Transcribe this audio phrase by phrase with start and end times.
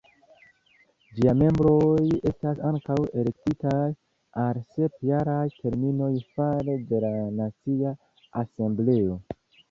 [1.17, 3.81] Ĝiaj membroj estas ankaŭ elektitaj
[4.43, 7.93] al sep-jaraj terminoj fare de la Nacia
[8.43, 9.19] Asembleo.